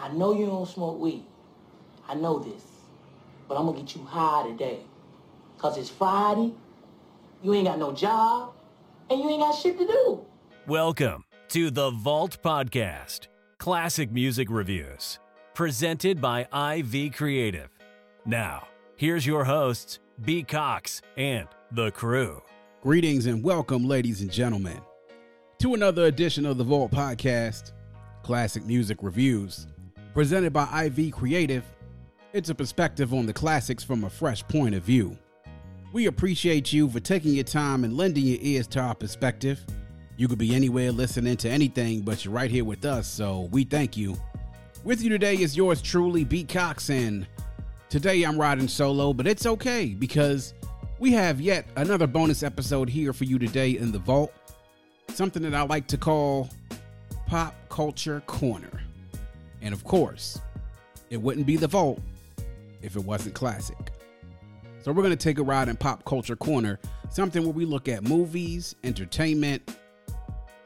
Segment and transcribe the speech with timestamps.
[0.00, 1.24] I know you don't smoke weed.
[2.06, 2.62] I know this.
[3.48, 4.78] But I'm gonna get you high today.
[5.58, 6.54] Cause it's Friday,
[7.42, 8.52] you ain't got no job,
[9.10, 10.24] and you ain't got shit to do.
[10.68, 13.26] Welcome to the Vault Podcast,
[13.58, 15.18] classic music reviews,
[15.54, 17.68] presented by IV Creative.
[18.24, 20.44] Now, here's your hosts, B.
[20.44, 22.40] Cox and the crew.
[22.84, 24.80] Greetings and welcome, ladies and gentlemen,
[25.58, 27.72] to another edition of the Vault Podcast,
[28.22, 29.66] classic music reviews,
[30.18, 31.62] presented by IV Creative.
[32.32, 35.16] It's a perspective on the classics from a fresh point of view.
[35.92, 39.64] We appreciate you for taking your time and lending your ears to our perspective.
[40.16, 43.62] You could be anywhere listening to anything, but you're right here with us, so we
[43.62, 44.16] thank you.
[44.82, 46.42] With you today is yours truly, B.
[46.42, 47.24] Cox, and
[47.88, 50.52] today I'm riding solo, but it's okay because
[50.98, 54.32] we have yet another bonus episode here for you today in the vault.
[55.10, 56.50] Something that I like to call
[57.28, 58.82] Pop Culture Corner.
[59.62, 60.40] And of course,
[61.10, 62.00] it wouldn't be the vault
[62.82, 63.92] if it wasn't classic.
[64.80, 66.78] So we're going to take a ride in Pop Culture Corner,
[67.10, 69.76] something where we look at movies, entertainment,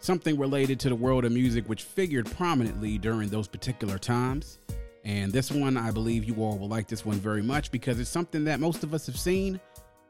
[0.01, 4.59] something related to the world of music which figured prominently during those particular times.
[5.05, 8.11] And this one, I believe you all will like this one very much because it's
[8.11, 9.61] something that most of us have seen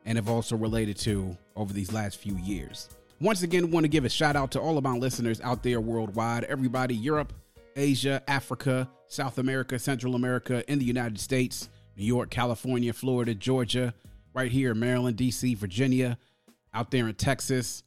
[0.04, 2.88] and have also related to over these last few years.
[3.20, 5.80] Once again, want to give a shout out to all of my listeners out there
[5.80, 7.32] worldwide, everybody, Europe,
[7.76, 13.94] Asia, Africa, South America, Central America, in the United States, New York, California, Florida, Georgia,
[14.34, 16.18] right here, Maryland, DC, Virginia,
[16.74, 17.82] out there in Texas,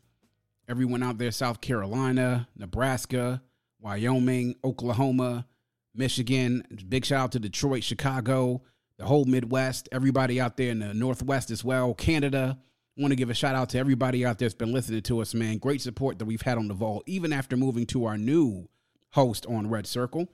[0.70, 3.42] everyone out there, South Carolina, Nebraska,
[3.80, 5.46] Wyoming, Oklahoma,
[5.94, 6.64] Michigan.
[6.88, 8.62] Big shout out to Detroit, Chicago,
[8.98, 12.58] the whole Midwest, everybody out there in the Northwest as well, Canada.
[12.98, 15.34] Want to give a shout out to everybody out there that's been listening to us,
[15.34, 15.58] man.
[15.58, 18.70] Great support that we've had on the vault, even after moving to our new
[19.16, 20.28] host on Red Circle.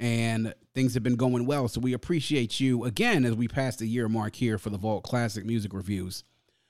[0.00, 1.66] And things have been going well.
[1.68, 5.02] So we appreciate you again as we pass the year mark here for the Vault
[5.02, 6.22] Classic Music Reviews.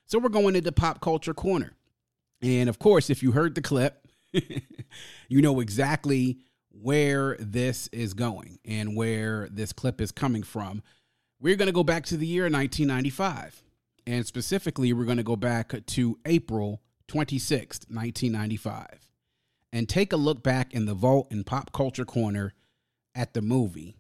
[0.07, 1.77] So we're going into Pop Culture Corner.
[2.41, 6.39] And of course, if you heard the clip, you know exactly
[6.71, 10.83] where this is going and where this clip is coming from.
[11.41, 13.63] We're going to go back to the year 1995.
[14.07, 19.08] And specifically, we're going to go back to April 26th, 1995,
[19.73, 22.55] and take a look back in the vault in Pop Culture Corner
[23.15, 23.97] at the movie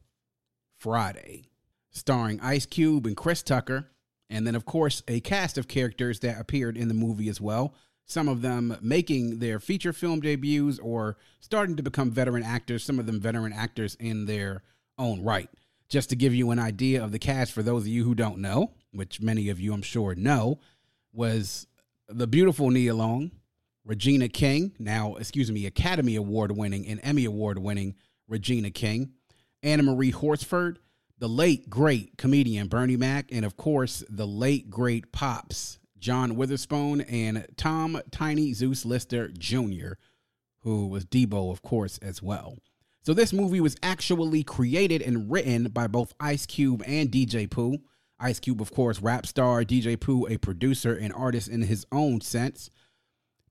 [0.79, 1.51] Friday,
[1.91, 3.91] starring Ice Cube and Chris Tucker,
[4.31, 7.75] and then, of course, a cast of characters that appeared in the movie as well.
[8.05, 12.99] Some of them making their feature film debuts or starting to become veteran actors, some
[12.99, 14.63] of them veteran actors in their
[14.97, 15.51] own right.
[15.89, 18.39] Just to give you an idea of the cast for those of you who don't
[18.39, 20.59] know, which many of you I'm sure know,
[21.13, 21.67] was
[22.09, 23.31] the beautiful Nia Long,
[23.89, 27.95] Regina King, now, excuse me, Academy Award winning and Emmy Award winning
[28.29, 29.13] Regina King,
[29.63, 30.79] Anna Marie Horsford,
[31.19, 37.01] the late great comedian Bernie Mac, and of course, the late great Pops, John Witherspoon,
[37.01, 39.95] and Tom Tiny Zeus Lister Jr.,
[40.61, 42.59] who was Debo, of course, as well.
[43.01, 47.79] So, this movie was actually created and written by both Ice Cube and DJ Pooh.
[48.21, 52.21] Ice Cube, of course, rap star, DJ Pooh, a producer and artist in his own
[52.21, 52.69] sense,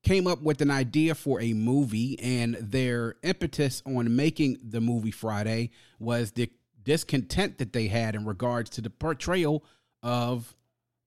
[0.08, 5.12] came up with an idea for a movie, and their impetus on making the movie
[5.12, 5.70] Friday
[6.00, 6.50] was the
[6.84, 9.66] discontent that they had in regards to the portrayal
[10.02, 10.56] of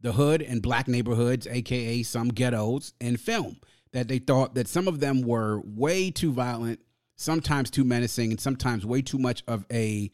[0.03, 3.57] the hood and black neighborhoods, aka some ghettos, in film.
[3.93, 6.81] That they thought that some of them were way too violent,
[7.17, 10.11] sometimes too menacing, and sometimes way too much of a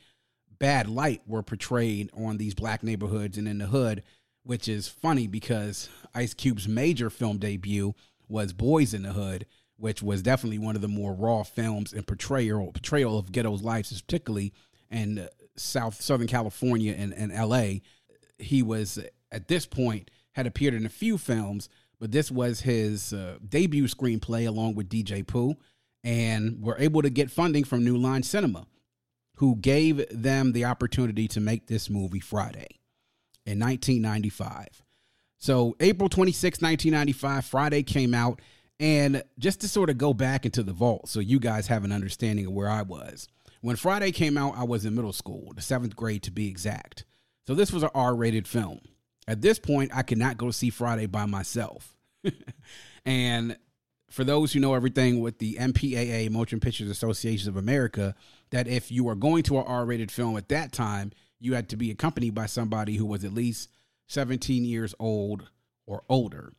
[0.58, 4.04] bad light were portrayed on these black neighborhoods and in the hood,
[4.44, 7.94] which is funny because Ice Cube's major film debut
[8.28, 12.06] was Boyz n the Hood, which was definitely one of the more raw films and
[12.06, 14.52] portrayal portrayal of ghetto's lives, particularly
[14.90, 17.82] in South Southern California and, and L.A.
[18.38, 18.98] He was
[19.32, 23.84] at this point had appeared in a few films, but this was his uh, debut
[23.84, 25.54] screenplay along with DJ Pooh,
[26.04, 28.66] and were able to get funding from New Line Cinema
[29.36, 32.80] who gave them the opportunity to make this movie Friday
[33.44, 34.82] in 1995.
[35.38, 38.40] So, April 26, 1995, Friday came out.
[38.78, 41.92] And just to sort of go back into the vault so you guys have an
[41.92, 43.26] understanding of where I was.
[43.62, 47.04] When Friday came out, I was in middle school, the seventh grade to be exact.
[47.46, 48.80] So, this was an R rated film.
[49.28, 51.96] At this point, I could not go see Friday by myself.
[53.06, 53.56] and
[54.10, 58.14] for those who know everything with the MPAA, Motion Pictures Association of America,
[58.50, 61.76] that if you were going to an R-rated film at that time, you had to
[61.76, 63.68] be accompanied by somebody who was at least
[64.06, 65.50] 17 years old
[65.86, 66.52] or older.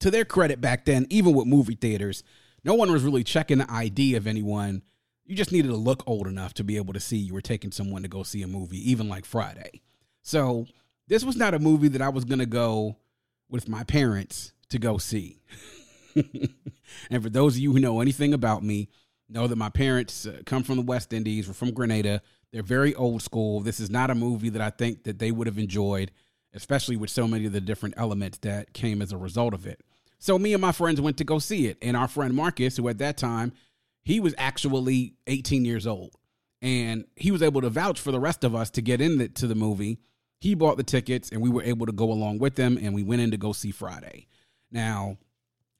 [0.00, 2.22] To their credit back then, even with movie theaters,
[2.64, 4.82] no one was really checking the ID of anyone
[5.24, 7.72] you just needed to look old enough to be able to see you were taking
[7.72, 9.80] someone to go see a movie, even like Friday.
[10.22, 10.66] So
[11.08, 12.96] this was not a movie that I was going to go
[13.48, 15.40] with my parents to go see.
[16.14, 18.88] and for those of you who know anything about me,
[19.28, 21.48] know that my parents uh, come from the West Indies.
[21.48, 22.20] We're from Grenada.
[22.52, 23.60] They're very old school.
[23.60, 26.10] This is not a movie that I think that they would have enjoyed,
[26.54, 29.80] especially with so many of the different elements that came as a result of it.
[30.18, 32.88] So me and my friends went to go see it, and our friend Marcus, who
[32.88, 33.52] at that time
[34.02, 36.14] he was actually 18 years old,
[36.60, 39.54] and he was able to vouch for the rest of us to get into the
[39.54, 39.98] movie.
[40.40, 43.02] He bought the tickets, and we were able to go along with them, and we
[43.02, 44.26] went in to go see Friday.
[44.70, 45.18] Now,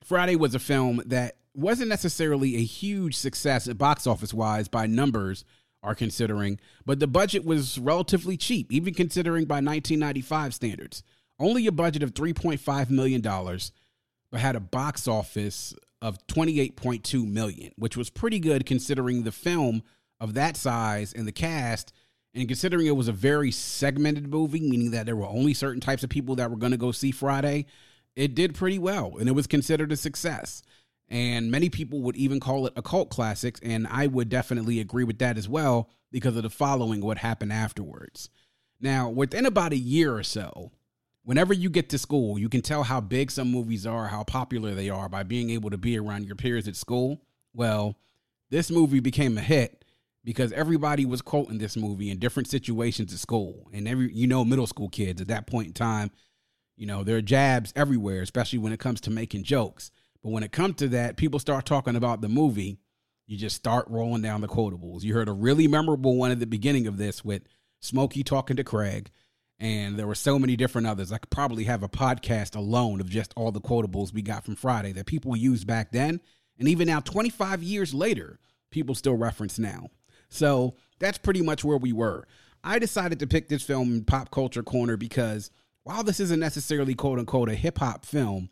[0.03, 5.45] Friday was a film that wasn't necessarily a huge success box office wise by numbers
[5.83, 11.03] are considering, but the budget was relatively cheap, even considering by 1995 standards.
[11.39, 17.97] Only a budget of $3.5 million, but had a box office of 28.2 million, which
[17.97, 19.83] was pretty good considering the film
[20.19, 21.93] of that size and the cast
[22.35, 26.03] and considering it was a very segmented movie, meaning that there were only certain types
[26.03, 27.65] of people that were going to go see Friday,
[28.15, 30.63] it did pretty well and it was considered a success.
[31.13, 33.59] And many people would even call it a cult classic.
[33.61, 37.53] And I would definitely agree with that as well because of the following what happened
[37.53, 38.31] afterwards.
[38.81, 40.71] Now, within about a year or so,
[41.21, 44.73] whenever you get to school, you can tell how big some movies are, how popular
[44.73, 47.21] they are by being able to be around your peers at school.
[47.53, 47.95] Well,
[48.49, 49.85] this movie became a hit
[50.23, 53.69] because everybody was quoting this movie in different situations at school.
[53.71, 56.09] And every you know, middle school kids at that point in time,
[56.75, 59.91] you know, there are jabs everywhere, especially when it comes to making jokes.
[60.23, 62.79] But when it comes to that, people start talking about the movie,
[63.27, 65.03] you just start rolling down the quotables.
[65.03, 67.43] You heard a really memorable one at the beginning of this with
[67.81, 69.11] Smokey talking to Craig,
[69.59, 71.11] and there were so many different others.
[71.11, 74.55] I could probably have a podcast alone of just all the quotables we got from
[74.55, 76.21] Friday that people used back then,
[76.57, 78.39] and even now, 25 years later,
[78.71, 79.89] people still reference now.
[80.29, 82.25] So that's pretty much where we were.
[82.63, 85.51] I decided to pick this film in Pop Culture Corner because
[85.83, 88.49] while this isn't necessarily quote unquote a hip hop film,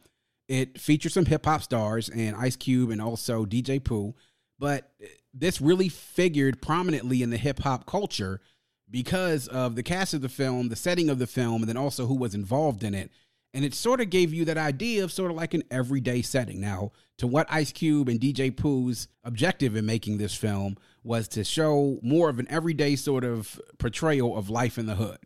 [0.51, 4.13] it features some hip hop stars and Ice Cube and also DJ Pooh,
[4.59, 4.91] but
[5.33, 8.41] this really figured prominently in the hip hop culture
[8.89, 12.05] because of the cast of the film, the setting of the film, and then also
[12.05, 13.11] who was involved in it.
[13.53, 16.59] And it sort of gave you that idea of sort of like an everyday setting.
[16.59, 21.45] Now, to what Ice Cube and DJ Pooh's objective in making this film was to
[21.45, 25.19] show more of an everyday sort of portrayal of life in the hood.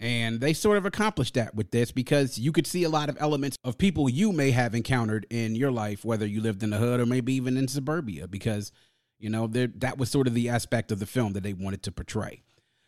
[0.00, 3.16] And they sort of accomplished that with this because you could see a lot of
[3.18, 6.76] elements of people you may have encountered in your life, whether you lived in the
[6.76, 8.70] hood or maybe even in suburbia, because,
[9.18, 11.90] you know, that was sort of the aspect of the film that they wanted to
[11.90, 12.42] portray.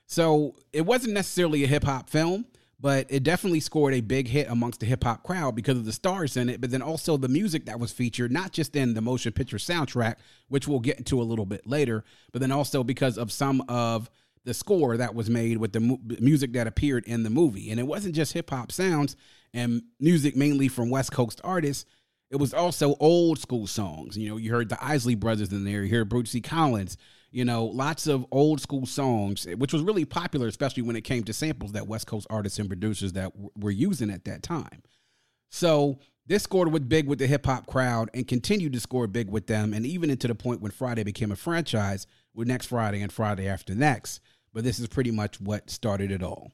[0.06, 2.46] So it wasn't necessarily a hip hop film,
[2.78, 5.92] but it definitely scored a big hit amongst the hip hop crowd because of the
[5.92, 9.00] stars in it, but then also the music that was featured, not just in the
[9.00, 10.14] motion picture soundtrack,
[10.48, 14.08] which we'll get into a little bit later, but then also because of some of
[14.44, 17.70] the score that was made with the mu- music that appeared in the movie.
[17.70, 19.16] And it wasn't just hip hop sounds
[19.52, 21.84] and music mainly from West Coast artists.
[22.30, 24.16] It was also old school songs.
[24.16, 26.96] You know, you heard the Isley Brothers in there, you heard Bootsy Collins,
[27.32, 31.24] you know, lots of old school songs, which was really popular, especially when it came
[31.24, 34.82] to samples that West Coast artists and producers that w- were using at that time.
[35.50, 39.30] So this scored with big with the hip hop crowd and continued to score big
[39.30, 43.02] with them, and even into the point when Friday became a franchise with next Friday
[43.02, 44.20] and Friday after next
[44.52, 46.52] but this is pretty much what started it all.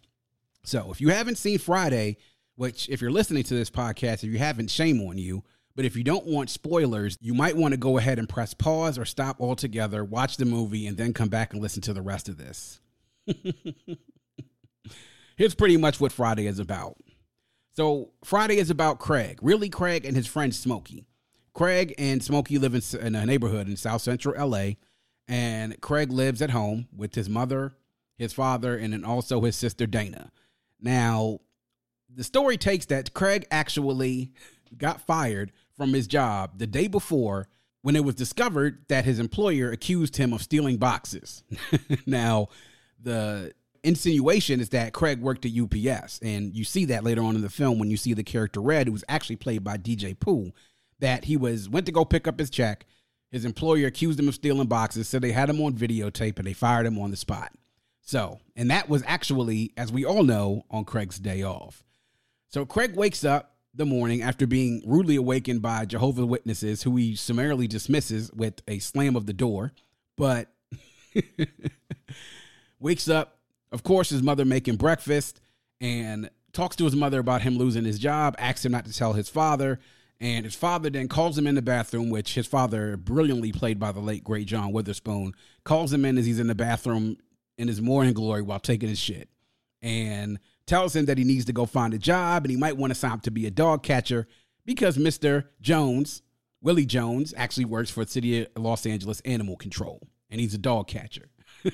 [0.64, 2.18] So if you haven't seen Friday,
[2.56, 5.44] which if you're listening to this podcast, if you haven't, shame on you.
[5.75, 8.99] But if you don't want spoilers, you might want to go ahead and press pause
[8.99, 12.30] or stop altogether, watch the movie, and then come back and listen to the rest
[12.30, 12.80] of this.
[15.37, 16.96] Here's pretty much what Friday is about.
[17.76, 21.04] So, Friday is about Craig, really Craig and his friend Smokey.
[21.52, 24.73] Craig and Smokey live in, in a neighborhood in South Central LA,
[25.28, 27.76] and Craig lives at home with his mother,
[28.16, 30.33] his father, and then also his sister Dana.
[30.80, 31.40] Now,
[32.09, 34.33] the story takes that Craig actually
[34.78, 37.49] got fired from his job the day before
[37.83, 41.45] when it was discovered that his employer accused him of stealing boxes.
[42.06, 42.49] now,
[42.99, 43.52] the
[43.87, 47.49] insinuation is that Craig worked at UPS, and you see that later on in the
[47.49, 50.52] film when you see the character Red, who was actually played by DJ Pooh,
[50.99, 52.85] that he was went to go pick up his check.
[53.31, 56.52] His employer accused him of stealing boxes, so they had him on videotape and they
[56.52, 57.52] fired him on the spot.
[58.00, 61.83] So, and that was actually, as we all know, on Craig's day off.
[62.49, 67.14] So Craig wakes up the morning after being rudely awakened by Jehovah's Witnesses, who he
[67.16, 69.73] summarily dismisses with a slam of the door.
[70.16, 70.49] But
[72.81, 73.36] wakes up,
[73.73, 75.40] of course, his mother making breakfast
[75.80, 79.12] and talks to his mother about him losing his job, asks him not to tell
[79.12, 79.78] his father.
[80.18, 83.92] And his father then calls him in the bathroom, which his father, brilliantly played by
[83.92, 87.18] the late great John Witherspoon, calls him in as he's in the bathroom
[87.58, 89.28] in his morning glory while taking his shit.
[89.82, 92.90] And tells him that he needs to go find a job and he might want
[92.90, 94.26] to sign up to be a dog catcher
[94.64, 95.44] because Mr.
[95.61, 96.23] Jones,
[96.61, 100.58] Willie Jones, actually works for the City of Los Angeles Animal Control and he's a
[100.58, 101.28] dog catcher.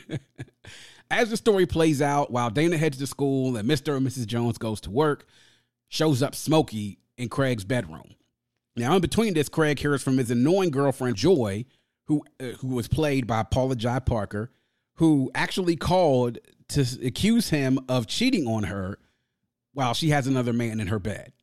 [1.12, 3.98] As the story plays out, while Dana heads to school and Mr.
[3.98, 4.26] and Mrs.
[4.26, 5.26] Jones goes to work,
[5.88, 8.14] shows up Smokey in Craig's bedroom.
[8.76, 11.66] Now, in between this, Craig hears from his annoying girlfriend Joy,
[12.06, 14.50] who uh, who was played by Paula Jai Parker,
[14.94, 16.38] who actually called
[16.68, 18.98] to accuse him of cheating on her
[19.74, 21.34] while she has another man in her bed.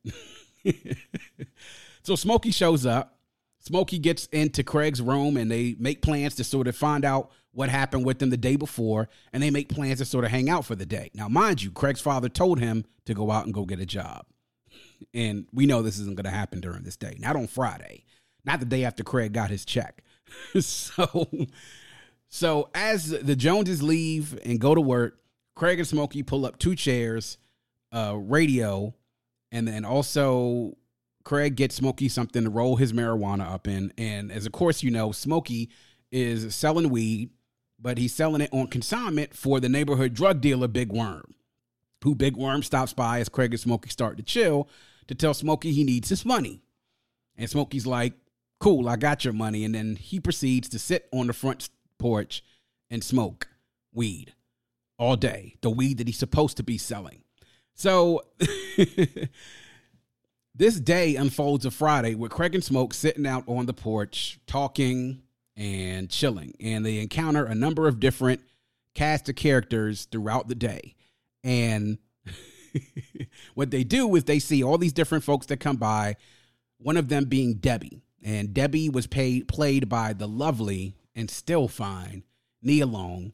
[2.02, 3.20] so Smokey shows up.
[3.60, 7.68] Smokey gets into Craig's room and they make plans to sort of find out what
[7.68, 10.64] happened with them the day before and they make plans to sort of hang out
[10.64, 11.10] for the day.
[11.14, 14.26] Now, mind you, Craig's father told him to go out and go get a job.
[15.14, 18.04] And we know this isn't going to happen during this day, not on Friday,
[18.44, 20.02] not the day after Craig got his check.
[20.60, 21.28] so,
[22.28, 25.18] so as the Joneses leave and go to work,
[25.56, 27.38] Craig and Smokey pull up two chairs,
[27.92, 28.94] uh, radio,
[29.50, 30.76] and then also
[31.24, 33.92] Craig gets Smokey something to roll his marijuana up in.
[33.98, 35.70] And as of course you know, Smokey
[36.12, 37.30] is selling weed,
[37.80, 41.34] but he's selling it on consignment for the neighborhood drug dealer Big Worm,
[42.04, 44.68] who Big Worm stops by as Craig and Smokey start to chill
[45.06, 46.62] to tell Smokey he needs his money.
[47.36, 48.14] And Smokey's like,
[48.58, 49.64] cool, I got your money.
[49.64, 52.44] And then he proceeds to sit on the front porch
[52.90, 53.48] and smoke
[53.92, 54.34] weed
[54.98, 57.22] all day, the weed that he's supposed to be selling.
[57.74, 58.24] So
[60.54, 65.22] this day unfolds a Friday with Craig and Smoke sitting out on the porch talking
[65.60, 66.54] and chilling.
[66.58, 68.40] And they encounter a number of different
[68.94, 70.94] cast of characters throughout the day.
[71.44, 71.98] And
[73.54, 76.16] what they do is they see all these different folks that come by,
[76.78, 78.02] one of them being Debbie.
[78.24, 82.24] And Debbie was paid, played by the lovely and still fine
[82.62, 83.32] Nia Long,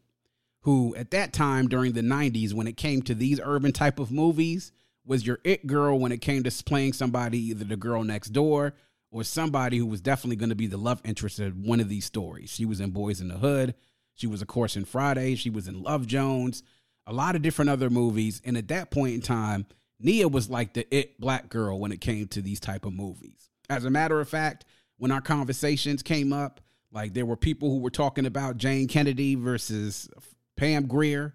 [0.62, 4.11] who at that time during the 90s, when it came to these urban type of
[4.11, 4.73] movies,
[5.04, 8.75] was your it girl when it came to playing somebody, either the girl next door
[9.16, 12.04] or somebody who was definitely going to be the love interest of one of these
[12.04, 12.50] stories.
[12.50, 13.75] She was in Boyz n the Hood.
[14.12, 15.37] She was, of course, in Friday.
[15.37, 16.62] She was in Love Jones,
[17.06, 18.42] a lot of different other movies.
[18.44, 19.64] And at that point in time,
[19.99, 23.49] Nia was like the it black girl when it came to these type of movies.
[23.70, 24.66] As a matter of fact,
[24.99, 26.61] when our conversations came up,
[26.92, 30.11] like there were people who were talking about Jayne Kennedy versus
[30.58, 31.35] Pam Grier,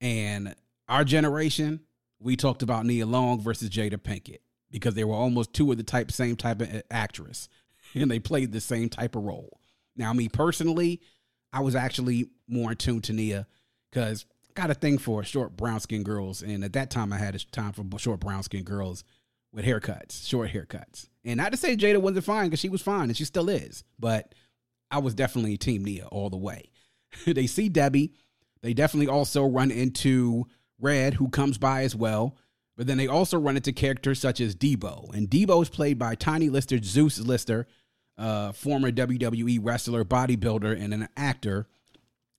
[0.00, 0.54] and
[0.88, 1.80] our generation,
[2.18, 5.82] we talked about Nia Long versus Jada Pinkett because they were almost two of the
[5.82, 7.48] type same type of actress
[7.94, 9.60] and they played the same type of role.
[9.96, 11.00] Now, me personally,
[11.52, 13.46] I was actually more in tune to Nia
[13.90, 17.18] because I got a thing for short brown skin girls, and at that time I
[17.18, 19.04] had a time for short brown skin girls
[19.52, 21.08] with haircuts, short haircuts.
[21.24, 23.84] And not to say Jada wasn't fine because she was fine and she still is,
[23.98, 24.34] but
[24.90, 26.70] I was definitely Team Nia all the way.
[27.26, 28.12] they see Debbie.
[28.62, 30.46] They definitely also run into
[30.80, 32.36] Red, who comes by as well.
[32.78, 35.12] But then they also run into characters such as Debo.
[35.12, 37.66] And Debo is played by Tiny Lister, Zeus Lister,
[38.16, 41.66] uh, former WWE wrestler, bodybuilder, and an actor.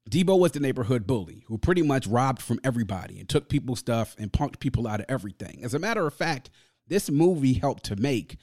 [0.09, 4.15] Debo was the neighborhood bully who pretty much robbed from everybody and took people's stuff
[4.17, 5.59] and punked people out of everything.
[5.61, 6.49] As a matter of fact,
[6.87, 8.37] this movie helped to make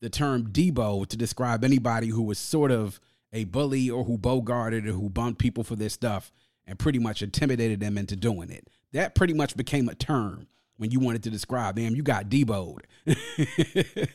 [0.00, 3.00] the term Debo to describe anybody who was sort of
[3.32, 6.32] a bully or who bogarted or who bumped people for their stuff
[6.66, 8.68] and pretty much intimidated them into doing it.
[8.92, 11.94] That pretty much became a term when you wanted to describe them.
[11.94, 12.80] You got deboed.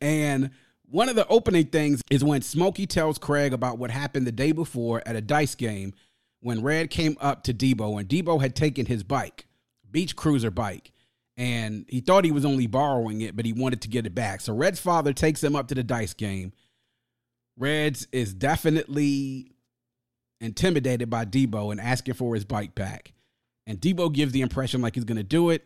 [0.00, 0.50] and
[0.90, 4.52] one of the opening things is when Smokey tells Craig about what happened the day
[4.52, 5.94] before at a dice game
[6.40, 9.46] when Red came up to Debo and Debo had taken his bike,
[9.90, 10.92] beach cruiser bike,
[11.36, 14.42] and he thought he was only borrowing it, but he wanted to get it back.
[14.42, 16.52] So Red's father takes him up to the dice game.
[17.56, 19.52] Reds is definitely
[20.40, 23.13] intimidated by Debo and asking for his bike back.
[23.66, 25.64] And Debo gives the impression like he's going to do it.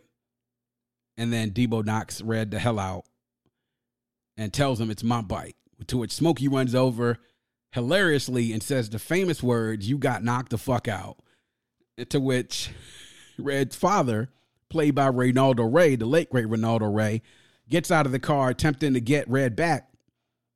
[1.17, 3.05] And then Debo knocks Red the hell out
[4.37, 5.57] and tells him it's my bike.
[5.89, 7.19] To which Smokey runs over
[7.73, 11.19] hilariously and says the famous words, You got knocked the fuck out.
[12.11, 12.71] To which
[13.39, 14.31] Red's father,
[14.71, 17.23] played by Reynaldo Rey, the late great Reynaldo Rey,
[17.69, 19.91] gets out of the car attempting to get Red back.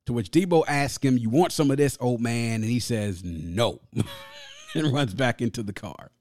[0.05, 2.61] To which Debo asks him, You want some of this, old man?
[2.61, 3.79] And he says, No,
[4.75, 6.11] and runs back into the car.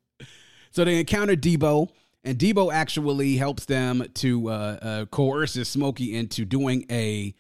[0.73, 1.91] So they encounter Debo,
[2.25, 7.35] and Debo actually helps them to uh, uh, coerce Smokey into doing a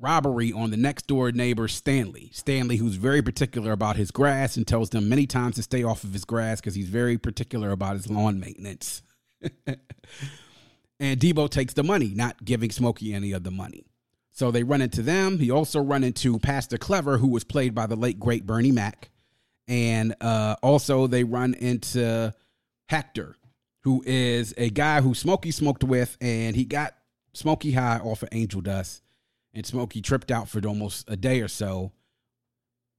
[0.00, 2.30] robbery on the next door neighbor Stanley.
[2.32, 6.02] Stanley, who's very particular about his grass and tells them many times to stay off
[6.02, 9.02] of his grass because he's very particular about his lawn maintenance.
[9.66, 13.86] and Debo takes the money, not giving Smokey any of the money.
[14.32, 15.38] So they run into them.
[15.38, 19.10] He also run into Pastor Clever, who was played by the late great Bernie Mac,
[19.68, 22.34] and uh, also they run into
[22.88, 23.36] Hector,
[23.80, 26.94] who is a guy who Smokey smoked with, and he got
[27.32, 29.02] Smokey high off of angel dust,
[29.52, 31.92] and Smokey tripped out for almost a day or so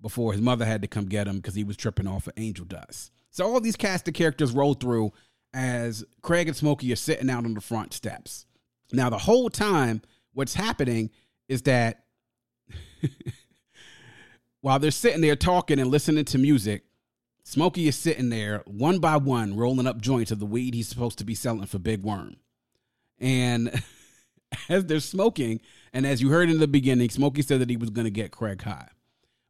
[0.02, 2.66] before his mother had to come get him because he was tripping off of angel
[2.66, 3.12] dust.
[3.32, 5.12] So all these cast of characters roll through
[5.54, 8.46] as Craig and Smokey are sitting out on the front steps.
[8.92, 10.02] Now the whole time,
[10.34, 11.10] what's happening
[11.48, 12.04] is that
[14.66, 16.86] while they're sitting there talking and listening to music,
[17.44, 21.20] Smokey is sitting there one by one rolling up joints of the weed he's supposed
[21.20, 22.38] to be selling for Big Worm.
[23.20, 23.84] And
[24.70, 25.62] as they're smoking,
[25.94, 28.32] and as you heard in the beginning, Smokey said that he was going to get
[28.32, 28.88] Craig high.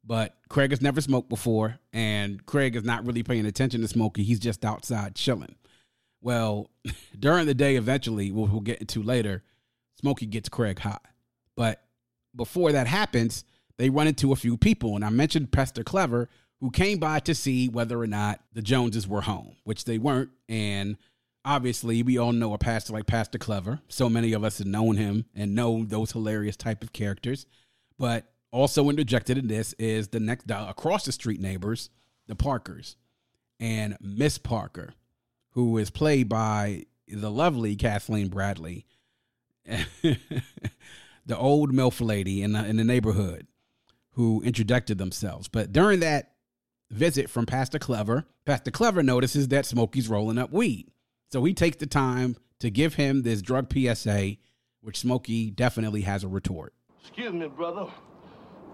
[0.03, 4.23] But Craig has never smoked before, and Craig is not really paying attention to Smokey.
[4.23, 5.55] He's just outside chilling.
[6.19, 6.71] Well,
[7.17, 9.43] during the day, eventually, we'll, we'll get into later,
[9.97, 10.97] Smokey gets Craig high.
[11.55, 11.81] But
[12.35, 13.45] before that happens,
[13.77, 14.95] they run into a few people.
[14.95, 16.29] And I mentioned Pastor Clever,
[16.61, 20.29] who came by to see whether or not the Joneses were home, which they weren't.
[20.47, 20.97] And
[21.43, 23.79] obviously, we all know a pastor like Pastor Clever.
[23.87, 27.45] So many of us have known him and know those hilarious type of characters.
[27.97, 31.89] But also interjected in this is the next across the street neighbors,
[32.27, 32.95] the Parkers,
[33.59, 34.93] and Miss Parker,
[35.51, 38.85] who is played by the lovely Kathleen Bradley.
[41.25, 43.47] the old MILF lady in the, in the neighborhood
[44.15, 45.47] who introduced themselves.
[45.47, 46.31] But during that
[46.89, 50.89] visit from Pastor Clever, Pastor Clever notices that Smokey's rolling up weed.
[51.31, 54.37] So he takes the time to give him this drug PSA,
[54.81, 56.73] which Smokey definitely has a retort.
[57.01, 57.91] Excuse me, brother.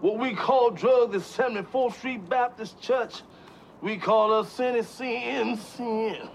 [0.01, 3.21] What we call drugs is 74th Street Baptist Church.
[3.81, 6.29] We call us sin sin, sin.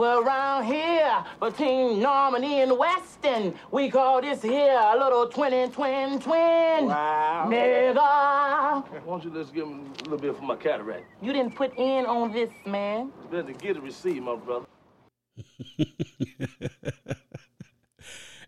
[0.00, 6.18] Well, around here, between Normandie and Weston, we call this here a little twin twin
[6.18, 6.86] twin.
[6.86, 7.46] Wow.
[7.50, 7.96] Nigga.
[7.96, 11.04] Why don't you just give me a little bit for my cataract?
[11.20, 13.12] You didn't put in on this, man.
[13.30, 14.64] Better get a receipt, my brother.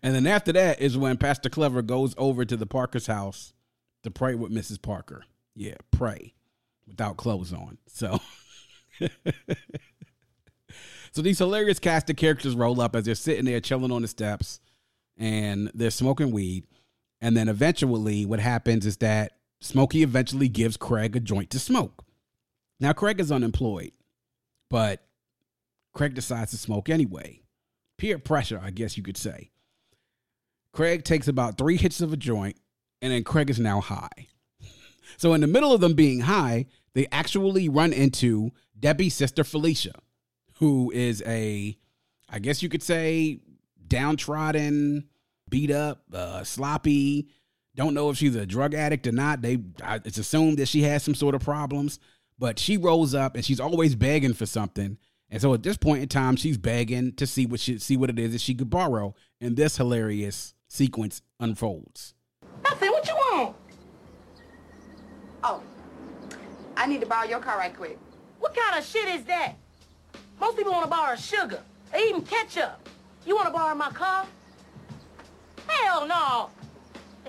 [0.01, 3.53] and then after that is when Pastor Clever goes over to the Parker's house
[4.01, 4.81] to pray with Mrs.
[4.81, 5.23] Parker.
[5.53, 6.33] Yeah, pray
[6.87, 7.77] without clothes on.
[7.85, 8.21] So
[11.13, 14.07] So these hilarious cast of characters roll up as they're sitting there chilling on the
[14.07, 14.59] steps
[15.15, 16.65] and they're smoking weed.
[17.21, 22.03] And then eventually what happens is that Smokey eventually gives Craig a joint to smoke.
[22.79, 23.91] Now Craig is unemployed,
[24.71, 25.05] but
[25.93, 27.41] Craig decides to smoke anyway.
[27.99, 29.51] Peer pressure, I guess you could say.
[30.73, 32.57] Craig takes about three hits of a joint,
[33.03, 34.27] and then Craig is now high.
[35.17, 39.93] So in the middle of them being high, they actually run into Debbie's sister Felicia
[40.63, 41.77] who is a,
[42.29, 43.41] I guess you could say,
[43.85, 45.09] downtrodden,
[45.49, 47.27] beat up, uh, sloppy.
[47.75, 49.41] Don't know if she's a drug addict or not.
[49.41, 49.57] They,
[50.05, 51.99] it's assumed that she has some sort of problems,
[52.39, 54.97] but she rolls up and she's always begging for something.
[55.29, 58.09] And so at this point in time, she's begging to see what she see what
[58.09, 59.15] it is that she could borrow.
[59.41, 62.13] And this hilarious sequence unfolds.
[62.63, 62.91] Nothing.
[62.91, 63.55] What you want?
[65.43, 65.61] Oh,
[66.77, 67.99] I need to borrow your car right quick.
[68.39, 69.55] What kind of shit is that?
[70.39, 71.61] Most people want to borrow sugar,
[71.93, 72.87] or even ketchup.
[73.25, 74.25] You want to borrow my car?
[75.67, 76.49] Hell no.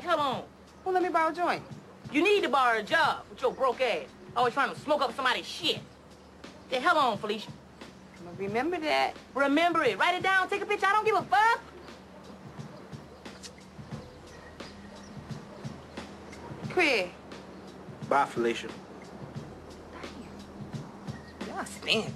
[0.00, 0.42] Hell on.
[0.84, 1.62] Well, let me borrow a joint.
[2.12, 4.06] You need to borrow a job with your broke ass.
[4.36, 5.78] Always trying to smoke up somebody's shit.
[6.70, 7.50] The hell on, Felicia.
[8.18, 9.14] I'm gonna remember that.
[9.34, 9.98] Remember it.
[9.98, 10.48] Write it down.
[10.48, 10.86] Take a picture.
[10.86, 11.60] I don't give a fuck.
[16.70, 17.10] Craig,
[18.08, 18.66] Bye, Felicia.
[21.40, 21.48] Damn.
[21.54, 22.12] y'all stingy.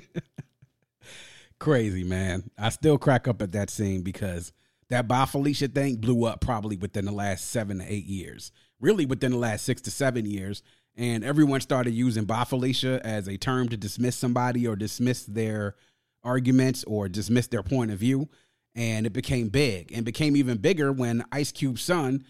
[1.58, 2.50] Crazy, man.
[2.58, 4.52] I still crack up at that scene because
[4.88, 8.52] that Bye Felicia thing blew up probably within the last seven to eight years.
[8.80, 10.62] Really within the last six to seven years.
[10.96, 15.74] And everyone started using Bye Felicia as a term to dismiss somebody or dismiss their
[16.22, 18.28] arguments or dismiss their point of view.
[18.74, 22.24] And it became big and became even bigger when Ice Cube's son,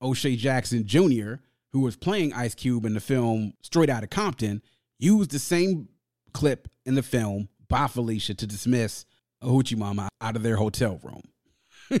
[0.00, 1.34] O'Shea Jackson Jr.,
[1.72, 4.62] who was playing Ice Cube in the film Straight Outta Compton,
[4.98, 5.88] used the same
[6.30, 9.06] clip in the film Bye Felicia to dismiss
[9.40, 12.00] a hoochie mama out of their hotel room.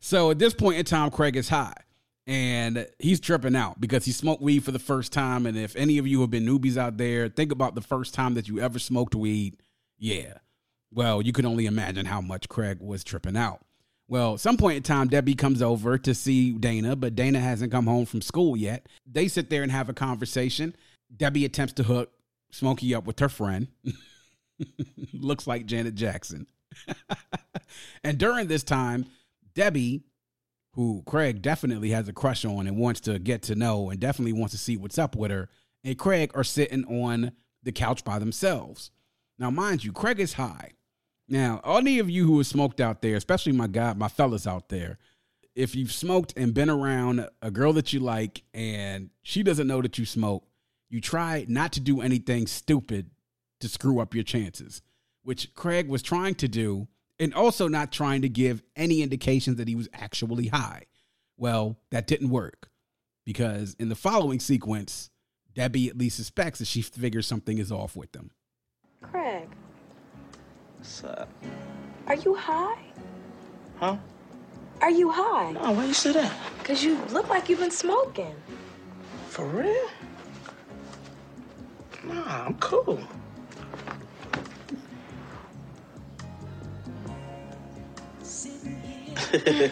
[0.00, 1.74] so at this point in time, Craig is high
[2.26, 5.46] and he's tripping out because he smoked weed for the first time.
[5.46, 8.34] And if any of you have been newbies out there, think about the first time
[8.34, 9.56] that you ever smoked weed.
[9.98, 10.34] Yeah.
[10.92, 13.60] Well, you can only imagine how much Craig was tripping out.
[14.06, 17.86] Well, some point in time, Debbie comes over to see Dana, but Dana hasn't come
[17.86, 18.86] home from school yet.
[19.10, 20.76] They sit there and have a conversation.
[21.14, 22.12] Debbie attempts to hook
[22.54, 23.66] Smokey up with her friend.
[25.12, 26.46] Looks like Janet Jackson.
[28.04, 29.06] and during this time,
[29.54, 30.04] Debbie,
[30.74, 34.34] who Craig definitely has a crush on and wants to get to know and definitely
[34.34, 35.48] wants to see what's up with her,
[35.82, 37.32] and Craig are sitting on
[37.64, 38.92] the couch by themselves.
[39.36, 40.74] Now, mind you, Craig is high.
[41.28, 44.68] Now, any of you who have smoked out there, especially my guy, my fellas out
[44.68, 44.98] there,
[45.56, 49.82] if you've smoked and been around a girl that you like and she doesn't know
[49.82, 50.46] that you smoke,
[50.94, 53.10] you try not to do anything stupid
[53.58, 54.80] to screw up your chances,
[55.24, 56.86] which Craig was trying to do,
[57.18, 60.84] and also not trying to give any indications that he was actually high.
[61.36, 62.70] Well, that didn't work
[63.24, 65.10] because in the following sequence,
[65.52, 68.30] Debbie at least suspects that she figures something is off with them.
[69.02, 69.48] Craig,
[70.78, 71.28] What's up?
[72.06, 72.78] are you high?
[73.80, 73.96] Huh?
[74.80, 75.50] Are you high?
[75.50, 76.32] No, why you say that?
[76.60, 78.36] Because you look like you've been smoking.
[79.28, 79.88] For real?
[82.06, 83.00] Nah, I'm cool.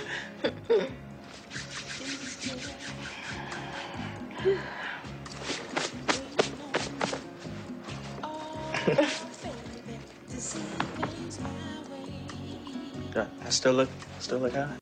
[13.44, 14.81] I still look, still look high.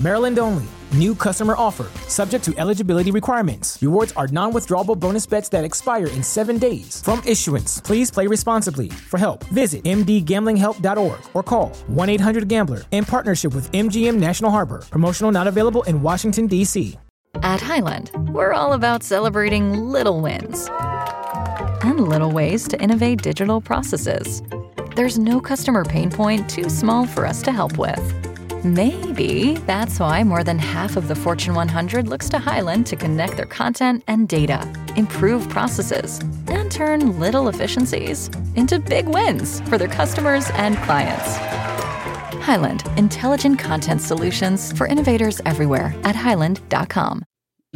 [0.00, 0.64] Maryland only.
[0.94, 1.86] New customer offer.
[2.08, 3.78] Subject to eligibility requirements.
[3.82, 7.02] Rewards are non withdrawable bonus bets that expire in seven days.
[7.02, 8.88] From issuance, please play responsibly.
[8.88, 14.82] For help, visit mdgamblinghelp.org or call 1 800 Gambler in partnership with MGM National Harbor.
[14.90, 16.98] Promotional not available in Washington, D.C.
[17.42, 20.68] At Hyland, we're all about celebrating little wins
[21.82, 24.42] and little ways to innovate digital processes.
[24.96, 28.27] There's no customer pain point too small for us to help with.
[28.64, 33.36] Maybe that's why more than half of the Fortune 100 looks to Hyland to connect
[33.36, 36.18] their content and data, improve processes,
[36.48, 41.36] and turn little efficiencies into big wins for their customers and clients.
[42.44, 47.22] Hyland, intelligent content solutions for innovators everywhere at hyland.com.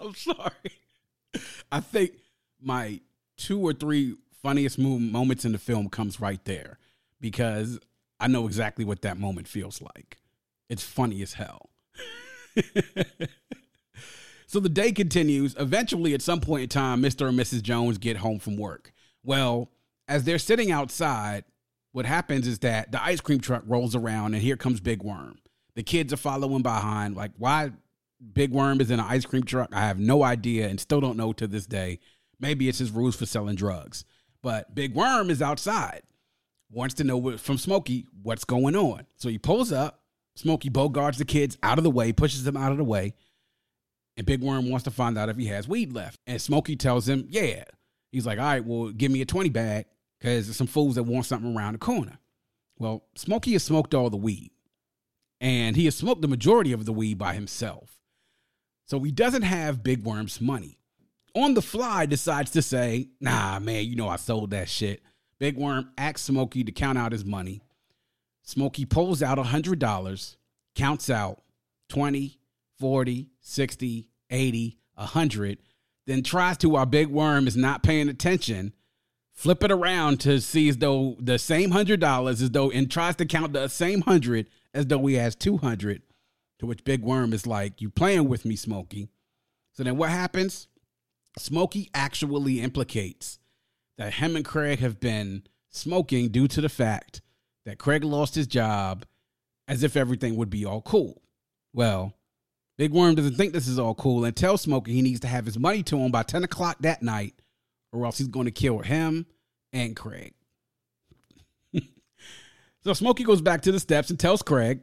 [0.00, 0.50] I'm sorry.
[1.70, 2.12] I think
[2.58, 3.00] my
[3.36, 6.78] two or three funniest moments in the film comes right there
[7.20, 7.78] because
[8.20, 10.18] I know exactly what that moment feels like.
[10.68, 11.70] It's funny as hell.
[14.46, 15.54] so the day continues.
[15.58, 17.28] Eventually, at some point in time, Mr.
[17.28, 17.62] and Mrs.
[17.62, 18.92] Jones get home from work.
[19.22, 19.70] Well,
[20.08, 21.44] as they're sitting outside,
[21.92, 25.38] what happens is that the ice cream truck rolls around and here comes Big Worm.
[25.74, 27.16] The kids are following behind.
[27.16, 27.72] Like, why
[28.32, 29.70] Big Worm is in an ice cream truck?
[29.72, 31.98] I have no idea and still don't know to this day.
[32.38, 34.04] Maybe it's his rules for selling drugs.
[34.42, 36.02] But Big Worm is outside,
[36.70, 39.06] wants to know what, from Smokey what's going on.
[39.16, 40.00] So he pulls up.
[40.34, 43.14] Smokey bogards the kids out of the way, pushes them out of the way.
[44.18, 46.18] And Big Worm wants to find out if he has weed left.
[46.26, 47.64] And Smokey tells him, yeah.
[48.12, 49.86] He's like, all right, well, give me a 20 bag
[50.20, 52.18] because there's some fools that want something around the corner.
[52.78, 54.50] Well, Smokey has smoked all the weed.
[55.40, 57.98] And he has smoked the majority of the weed by himself.
[58.86, 60.78] So he doesn't have Big Worm's money.
[61.34, 65.02] On the fly, decides to say, nah, man, you know I sold that shit.
[65.38, 67.60] Big Worm asks Smokey to count out his money.
[68.42, 70.36] Smokey pulls out $100,
[70.74, 71.42] counts out
[71.88, 72.38] 20,
[72.78, 75.58] 40, 60, 80, 100,
[76.06, 78.72] then tries to, while Big Worm is not paying attention,
[79.34, 83.26] flip it around to see as though the same $100 as though, and tries to
[83.26, 86.02] count the same 100 as though he has 200,
[86.60, 89.08] to which Big Worm is like, you playing with me, Smokey.
[89.72, 90.68] So then what happens?
[91.38, 93.38] Smokey actually implicates
[93.98, 97.20] that him and Craig have been smoking due to the fact
[97.64, 99.04] that Craig lost his job
[99.68, 101.22] as if everything would be all cool.
[101.72, 102.14] Well,
[102.78, 105.46] Big Worm doesn't think this is all cool and tells Smokey he needs to have
[105.46, 107.34] his money to him by 10 o'clock that night
[107.92, 109.26] or else he's going to kill him
[109.72, 110.34] and Craig.
[112.84, 114.80] so Smokey goes back to the steps and tells Craig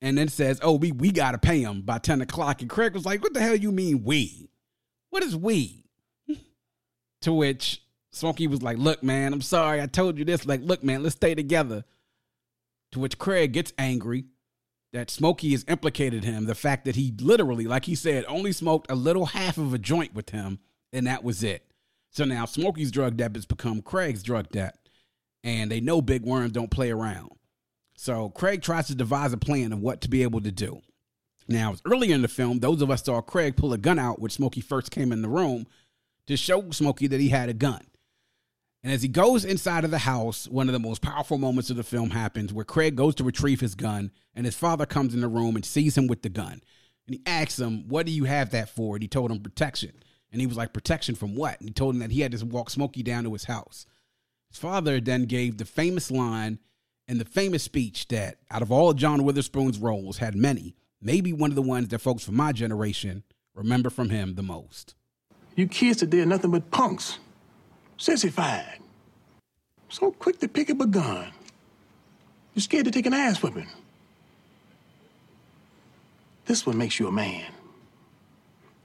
[0.00, 2.60] and then says, Oh, we, we got to pay him by 10 o'clock.
[2.60, 4.48] And Craig was like, What the hell you mean we?
[5.10, 5.84] What is we?
[7.22, 9.80] to which Smokey was like, Look, man, I'm sorry.
[9.80, 10.46] I told you this.
[10.46, 11.84] Like, look, man, let's stay together.
[12.92, 14.24] To which Craig gets angry
[14.92, 16.46] that Smokey has implicated him.
[16.46, 19.78] The fact that he literally, like he said, only smoked a little half of a
[19.78, 20.58] joint with him,
[20.92, 21.70] and that was it.
[22.10, 24.78] So now Smokey's drug debt has become Craig's drug debt,
[25.44, 27.30] and they know Big Worm don't play around.
[27.94, 30.80] So Craig tries to devise a plan of what to be able to do.
[31.48, 34.30] Now, earlier in the film, those of us saw Craig pull a gun out when
[34.30, 35.66] Smokey first came in the room
[36.26, 37.82] to show Smokey that he had a gun.
[38.82, 41.76] And as he goes inside of the house, one of the most powerful moments of
[41.76, 45.20] the film happens where Craig goes to retrieve his gun, and his father comes in
[45.20, 46.60] the room and sees him with the gun.
[47.06, 48.94] And he asks him, What do you have that for?
[48.94, 49.92] And he told him, Protection.
[50.30, 51.58] And he was like, Protection from what?
[51.58, 53.86] And he told him that he had to walk Smokey down to his house.
[54.50, 56.58] His father then gave the famous line
[57.08, 61.50] and the famous speech that, out of all John Witherspoon's roles, had many, maybe one
[61.50, 64.94] of the ones that folks from my generation remember from him the most.
[65.56, 67.18] You kids today are nothing but punks,
[67.98, 68.80] sissified,
[69.88, 71.30] so quick to pick up a gun.
[72.54, 73.68] You're scared to take an ass whipping.
[76.46, 77.52] This one makes you a man.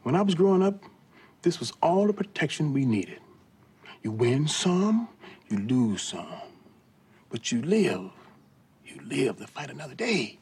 [0.03, 0.83] When I was growing up,
[1.43, 3.19] this was all the protection we needed.
[4.01, 5.07] You win some,
[5.49, 6.27] you lose some.
[7.29, 8.11] But you live.
[8.85, 10.37] You live to fight another day.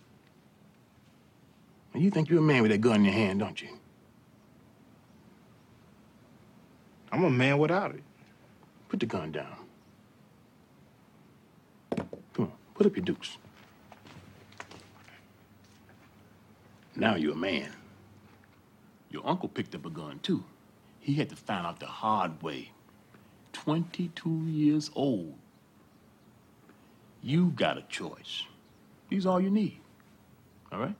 [1.93, 3.69] And you think you're a man with that gun in your hand, don't you?
[7.11, 8.03] I'm a man without it.
[8.91, 9.55] Put the gun down.
[11.95, 13.37] Come on, put up your dukes.
[16.93, 17.69] Now you're a man.
[19.09, 20.43] Your uncle picked up a gun, too.
[20.99, 22.71] He had to find out the hard way.
[23.53, 25.35] 22 years old.
[27.23, 28.43] You got a choice.
[29.07, 29.79] These are all you need.
[30.69, 30.95] All right?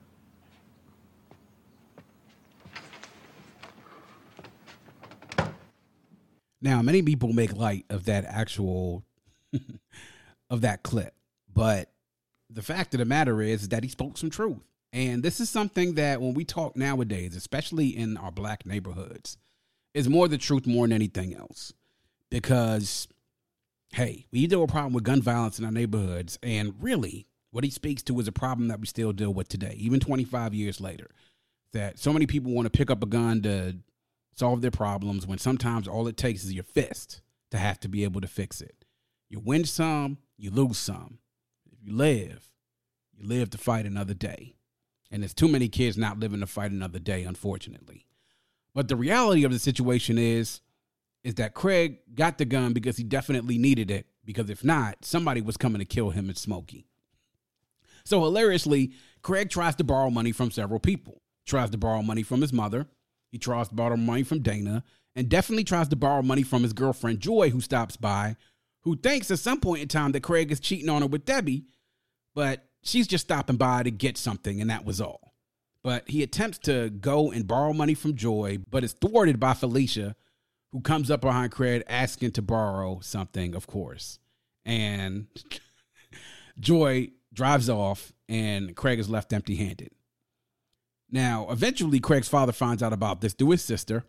[6.62, 9.04] Now, many people make light of that actual
[10.50, 11.14] of that clip,
[11.52, 11.90] but
[12.48, 14.62] the fact of the matter is that he spoke some truth.
[14.92, 19.38] And this is something that when we talk nowadays, especially in our black neighborhoods,
[19.94, 21.72] is more the truth more than anything else.
[22.30, 23.08] Because
[23.92, 27.64] hey, we deal with a problem with gun violence in our neighborhoods, and really, what
[27.64, 30.80] he speaks to is a problem that we still deal with today, even 25 years
[30.80, 31.10] later.
[31.72, 33.76] That so many people want to pick up a gun to
[34.34, 38.04] solve their problems when sometimes all it takes is your fist to have to be
[38.04, 38.84] able to fix it.
[39.28, 41.18] You win some, you lose some.
[41.70, 42.50] If you live,
[43.12, 44.54] you live to fight another day.
[45.10, 48.06] And there's too many kids not living to fight another day, unfortunately.
[48.74, 50.60] But the reality of the situation is,
[51.22, 54.06] is that Craig got the gun because he definitely needed it.
[54.24, 56.86] Because if not, somebody was coming to kill him and Smokey.
[58.04, 61.22] So hilariously, Craig tries to borrow money from several people.
[61.44, 62.86] Tries to borrow money from his mother.
[63.32, 64.84] He tries to borrow money from Dana,
[65.16, 68.36] and definitely tries to borrow money from his girlfriend Joy, who stops by,
[68.82, 71.64] who thinks at some point in time that Craig is cheating on her with Debbie,
[72.34, 75.34] but she's just stopping by to get something, and that was all.
[75.82, 80.14] But he attempts to go and borrow money from Joy, but is thwarted by Felicia,
[80.70, 84.18] who comes up behind Craig asking to borrow something, of course.
[84.64, 85.26] And
[86.60, 89.90] Joy drives off, and Craig is left empty handed.
[91.12, 94.04] Now, eventually, Craig's father finds out about this through his sister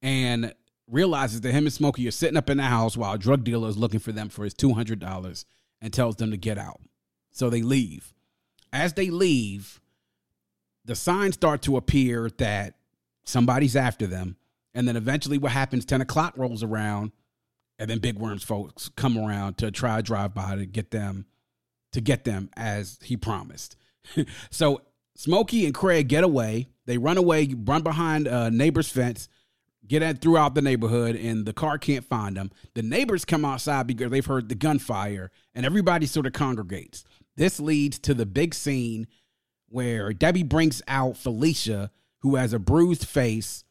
[0.00, 0.54] and
[0.88, 3.68] realizes that him and Smokey are sitting up in the house while a drug dealer
[3.68, 5.44] is looking for them for his $200
[5.80, 6.80] and tells them to get out.
[7.32, 8.14] So they leave.
[8.72, 9.80] As they leave,
[10.84, 12.74] the signs start to appear that
[13.24, 14.36] somebody's after them.
[14.72, 17.10] And then eventually, what happens 10 o'clock rolls around,
[17.78, 21.26] and then Big Worm's folks come around to try to drive by to get them
[21.92, 23.76] to get them as he promised.
[24.50, 24.82] so
[25.16, 26.68] Smokey and Craig get away.
[26.84, 29.28] They run away, run behind a neighbor's fence,
[29.86, 32.50] get at throughout the neighborhood, and the car can't find them.
[32.74, 37.04] The neighbors come outside because they've heard the gunfire, and everybody sort of congregates.
[37.36, 39.06] This leads to the big scene
[39.68, 43.64] where Debbie brings out Felicia, who has a bruised face,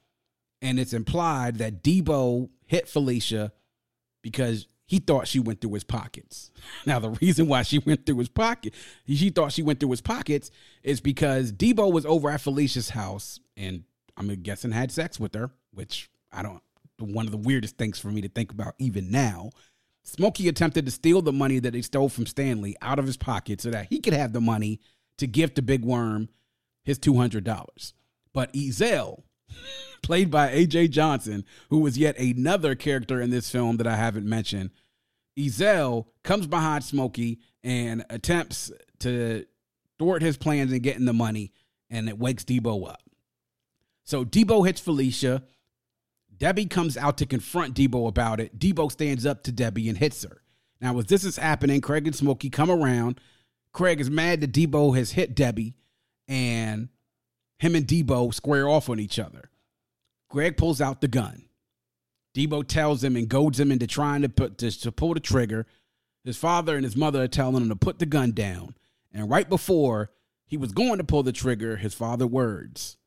[0.62, 3.52] and it's implied that Debo hit Felicia
[4.22, 6.52] because he thought she went through his pockets.
[6.86, 8.74] Now, the reason why she went through his pocket,
[9.08, 10.52] she thought she went through his pockets,
[10.84, 13.84] is because Debo was over at Felicia's house and
[14.18, 16.62] I'm guessing had sex with her, which I don't,
[17.00, 19.52] one of the weirdest things for me to think about even now.
[20.04, 23.62] Smokey attempted to steal the money that he stole from Stanley out of his pocket
[23.62, 24.80] so that he could have the money
[25.18, 26.30] to give to Big Worm
[26.84, 27.94] his $200.
[28.32, 29.24] But Ezell,
[30.02, 34.28] played by AJ Johnson, who was yet another character in this film that I haven't
[34.28, 34.70] mentioned,
[35.38, 39.46] Ezell comes behind Smokey and attempts to
[39.98, 41.52] thwart his plans in getting the money,
[41.90, 43.02] and it wakes Debo up.
[44.04, 45.44] So Debo hits Felicia.
[46.38, 48.60] Debbie comes out to confront Debo about it.
[48.60, 50.42] Debo stands up to Debbie and hits her.
[50.82, 53.20] Now, as this is happening, Craig and Smokey come around.
[53.74, 55.76] Craig is mad that Debo has hit Debbie,
[56.28, 56.90] and
[57.58, 59.50] him and Debo square off on each other.
[60.30, 61.46] Greg pulls out the gun.
[62.36, 65.66] Debo tells him and goads him into trying to put to, to pull the trigger.
[66.24, 68.76] His father and his mother are telling him to put the gun down.
[69.14, 70.12] And right before
[70.46, 72.98] he was going to pull the trigger, his father words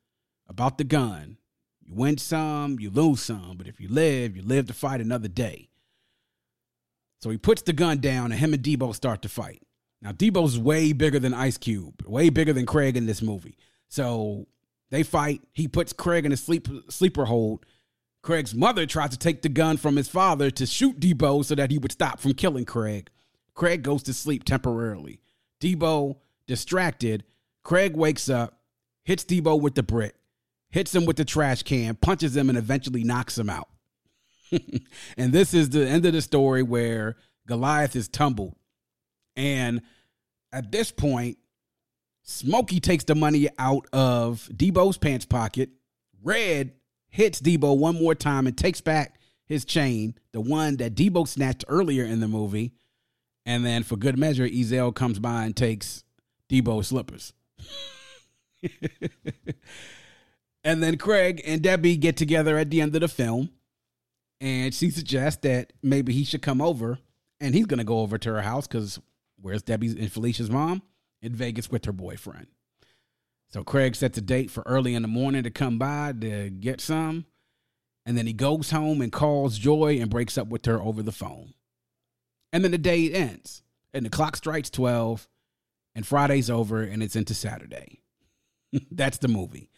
[0.47, 1.37] about the gun.
[1.83, 5.27] You win some, you lose some, but if you live, you live to fight another
[5.27, 5.69] day.
[7.21, 9.61] So he puts the gun down and him and Debo start to fight.
[10.01, 13.57] Now Debo's way bigger than Ice Cube, way bigger than Craig in this movie.
[13.89, 14.47] So
[14.91, 15.41] they fight.
[15.51, 17.65] He puts Craig in a sleep sleeper hold.
[18.21, 21.71] Craig's mother tries to take the gun from his father to shoot Debo so that
[21.71, 23.09] he would stop from killing Craig.
[23.53, 25.21] Craig goes to sleep temporarily.
[25.61, 27.23] Debo, distracted,
[27.63, 28.59] Craig wakes up,
[29.03, 30.15] hits Debo with the brick,
[30.69, 33.69] hits him with the trash can, punches him, and eventually knocks him out.
[35.17, 37.15] and this is the end of the story where
[37.47, 38.55] Goliath is tumbled.
[39.35, 39.81] And
[40.51, 41.37] at this point,
[42.29, 45.71] Smokey takes the money out of Debo's pants pocket.
[46.21, 46.73] Red
[47.09, 51.65] hits Debo one more time and takes back his chain, the one that Debo snatched
[51.67, 52.73] earlier in the movie.
[53.47, 56.03] And then, for good measure, Ezal comes by and takes
[56.51, 57.33] Debo's slippers.
[60.63, 63.49] and then Craig and Debbie get together at the end of the film.
[64.39, 66.99] And she suggests that maybe he should come over.
[67.41, 68.99] And he's going to go over to her house because
[69.41, 70.83] where's Debbie's and Felicia's mom?
[71.21, 72.47] In Vegas with her boyfriend.
[73.49, 76.79] So Craig sets a date for early in the morning to come by to get
[76.79, 77.25] some.
[78.05, 81.11] And then he goes home and calls Joy and breaks up with her over the
[81.11, 81.53] phone.
[82.53, 83.63] And then the day ends.
[83.93, 85.27] And the clock strikes 12
[85.95, 88.01] and Friday's over and it's into Saturday.
[88.91, 89.69] that's the movie.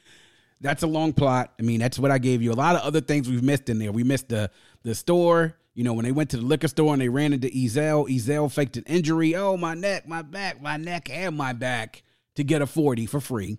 [0.60, 1.54] That's a long plot.
[1.60, 2.52] I mean, that's what I gave you.
[2.52, 3.92] A lot of other things we've missed in there.
[3.92, 4.52] We missed the
[4.84, 5.58] the store.
[5.74, 8.52] You know, when they went to the liquor store and they ran into Ezal, Ezal
[8.52, 9.36] faked an injury.
[9.36, 12.04] Oh, my neck, my back, my neck, and my back
[12.36, 13.58] to get a 40 for free.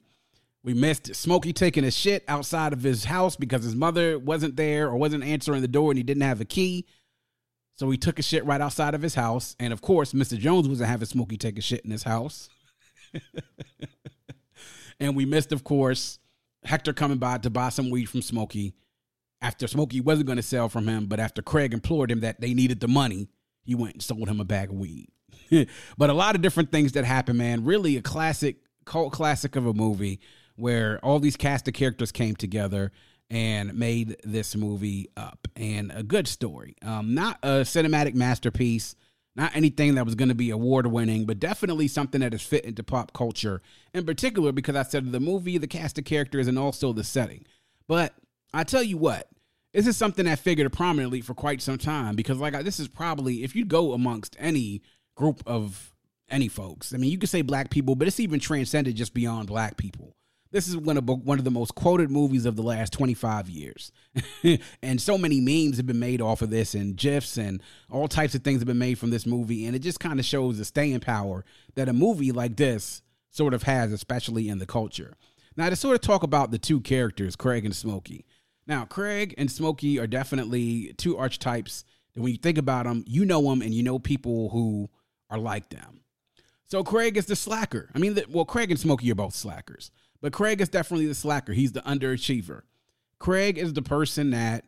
[0.62, 4.88] We missed Smokey taking a shit outside of his house because his mother wasn't there
[4.88, 6.86] or wasn't answering the door and he didn't have a key.
[7.74, 9.56] So he took a shit right outside of his house.
[9.58, 10.38] And of course, Mr.
[10.38, 12.48] Jones wasn't having Smokey take a shit in his house.
[15.00, 16.18] and we missed, of course,
[16.64, 18.74] Hector coming by to buy some weed from Smokey
[19.42, 22.54] after Smokey wasn't going to sell from him, but after Craig implored him that they
[22.54, 23.28] needed the money,
[23.64, 25.08] he went and sold him a bag of weed.
[25.98, 27.64] but a lot of different things that happen, man.
[27.64, 30.20] Really a classic, cult classic of a movie
[30.56, 32.92] where all these cast of characters came together
[33.30, 35.48] and made this movie up.
[35.56, 36.76] And a good story.
[36.82, 38.94] Um, not a cinematic masterpiece,
[39.34, 42.64] not anything that was going to be award winning, but definitely something that is fit
[42.64, 43.62] into pop culture,
[43.94, 47.46] in particular because I said the movie, the cast of characters, and also the setting.
[47.88, 48.14] But
[48.52, 49.28] I tell you what,
[49.72, 53.42] this is something that figured prominently for quite some time because, like, this is probably
[53.42, 54.82] if you go amongst any
[55.14, 55.92] group of
[56.28, 59.48] any folks, I mean, you could say black people, but it's even transcended just beyond
[59.48, 60.16] black people.
[60.50, 63.90] This is one of one of the most quoted movies of the last 25 years.
[64.82, 68.34] and so many memes have been made off of this and gifs and all types
[68.34, 70.66] of things have been made from this movie and it just kind of shows the
[70.66, 71.42] staying power
[71.74, 75.16] that a movie like this sort of has especially in the culture.
[75.56, 78.26] Now to sort of talk about the two characters, Craig and Smokey.
[78.66, 83.24] Now, Craig and Smokey are definitely two archetypes that when you think about them, you
[83.24, 84.88] know them and you know people who
[85.30, 86.00] are like them.
[86.64, 87.90] So Craig is the slacker.
[87.94, 89.90] I mean, the, well, Craig and Smokey are both slackers.
[90.20, 91.52] But Craig is definitely the slacker.
[91.52, 92.62] He's the underachiever.
[93.18, 94.64] Craig is the person that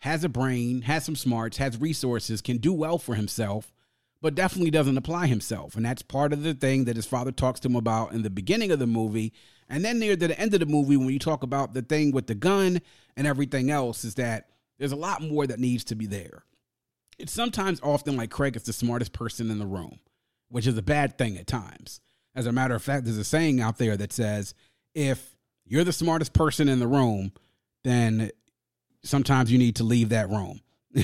[0.00, 3.72] has a brain, has some smarts, has resources, can do well for himself,
[4.20, 5.76] but definitely doesn't apply himself.
[5.76, 8.30] And that's part of the thing that his father talks to him about in the
[8.30, 9.32] beginning of the movie.
[9.68, 12.12] And then near to the end of the movie, when you talk about the thing
[12.12, 12.80] with the gun
[13.16, 14.48] and everything else, is that
[14.78, 16.44] there's a lot more that needs to be there.
[17.18, 19.98] It's sometimes often like Craig is the smartest person in the room,
[20.48, 22.00] which is a bad thing at times.
[22.34, 24.54] As a matter of fact, there's a saying out there that says,
[24.94, 27.32] if you're the smartest person in the room,
[27.82, 28.30] then
[29.02, 30.60] sometimes you need to leave that room.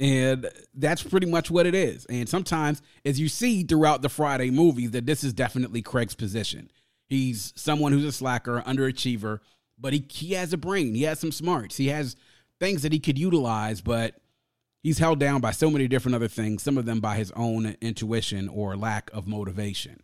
[0.00, 2.04] and that's pretty much what it is.
[2.06, 6.70] And sometimes, as you see throughout the Friday movies, that this is definitely Craig's position.
[7.06, 9.40] He's someone who's a slacker, underachiever,
[9.78, 10.94] but he, he has a brain.
[10.94, 11.76] He has some smarts.
[11.76, 12.16] He has
[12.60, 14.16] things that he could utilize, but
[14.82, 17.76] he's held down by so many different other things, some of them by his own
[17.80, 20.00] intuition or lack of motivation.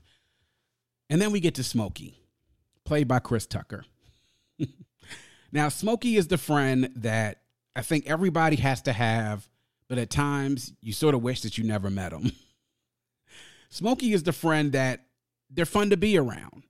[1.09, 2.21] And then we get to Smokey,
[2.85, 3.85] played by Chris Tucker.
[5.53, 7.43] now, Smokey is the friend that
[7.75, 9.49] I think everybody has to have,
[9.91, 12.31] but at times you sort of wish that you never met him.
[13.71, 15.05] Smokey is the friend that
[15.51, 16.63] they're fun to be around.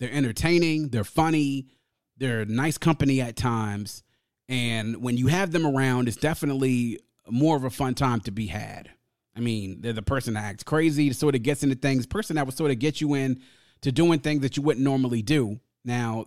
[0.00, 1.68] They're entertaining, they're funny,
[2.16, 4.02] they're nice company at times.
[4.48, 6.98] And when you have them around, it's definitely
[7.30, 8.90] more of a fun time to be had.
[9.36, 12.46] I mean, they're the person that acts crazy, sort of gets into things, person that
[12.46, 13.40] would sort of get you in
[13.82, 15.60] to doing things that you wouldn't normally do.
[15.84, 16.26] Now,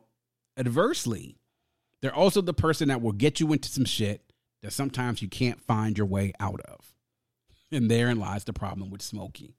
[0.58, 1.36] adversely,
[2.02, 4.31] they're also the person that will get you into some shit
[4.62, 6.94] that sometimes you can't find your way out of.
[7.74, 9.56] And therein lies the problem with Smokey.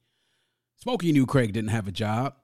[0.76, 2.34] Smokey knew Craig didn't have a job.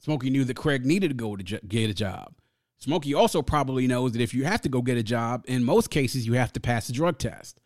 [0.00, 2.34] Smokey knew that Craig needed to go to get a job.
[2.76, 5.88] Smokey also probably knows that if you have to go get a job, in most
[5.88, 7.58] cases, you have to pass a drug test.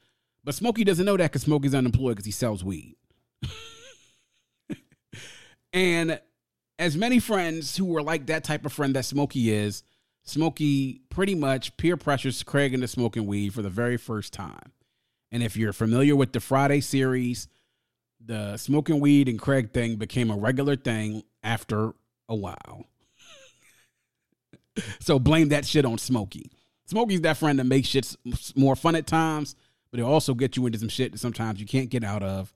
[0.44, 2.94] But Smokey doesn't know that because Smokey's unemployed because he sells weed.
[5.72, 6.20] and
[6.78, 9.82] as many friends who were like that type of friend that Smokey is,
[10.28, 14.72] Smokey pretty much peer pressures Craig into smoking weed for the very first time.
[15.30, 17.48] And if you're familiar with the Friday series,
[18.24, 21.92] the smoking weed and Craig thing became a regular thing after
[22.28, 22.84] a while.
[25.00, 26.50] so blame that shit on Smokey.
[26.86, 28.16] Smokey's that friend that makes shit
[28.56, 29.54] more fun at times,
[29.90, 32.52] but it'll also get you into some shit that sometimes you can't get out of,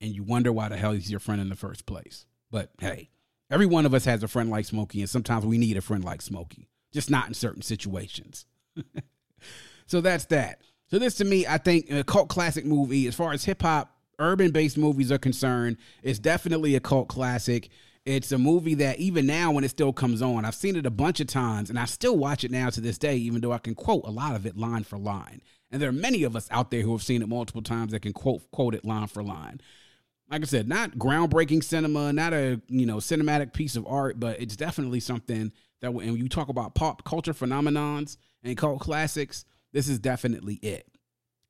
[0.00, 2.24] and you wonder why the hell he's your friend in the first place.
[2.50, 3.10] But hey,
[3.50, 6.04] every one of us has a friend like Smokey, and sometimes we need a friend
[6.04, 8.46] like Smokey, just not in certain situations.
[9.86, 10.60] so that's that.
[10.90, 13.94] So this to me, I think a cult classic movie as far as hip hop,
[14.18, 17.68] urban based movies are concerned, is definitely a cult classic.
[18.06, 20.90] It's a movie that even now, when it still comes on, I've seen it a
[20.90, 23.58] bunch of times, and I still watch it now to this day, even though I
[23.58, 25.42] can quote a lot of it line for line.
[25.70, 28.00] And there are many of us out there who have seen it multiple times that
[28.00, 29.60] can quote quote it line for line.
[30.30, 34.40] Like I said, not groundbreaking cinema, not a you know cinematic piece of art, but
[34.40, 39.88] it's definitely something that when you talk about pop culture phenomenons and cult classics, this
[39.88, 40.86] is definitely it.